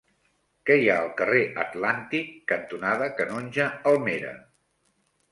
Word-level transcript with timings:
Què 0.67 0.75
hi 0.83 0.87
ha 0.91 0.93
al 1.01 1.09
carrer 1.17 1.41
Atlàntic 1.63 2.31
cantonada 2.51 3.09
Canonge 3.19 3.67
Almera? 3.91 4.33